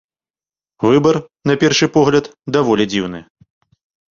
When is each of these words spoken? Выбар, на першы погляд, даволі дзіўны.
Выбар, 0.85 1.15
на 1.51 1.57
першы 1.65 1.91
погляд, 1.99 2.33
даволі 2.57 2.89
дзіўны. 2.93 3.19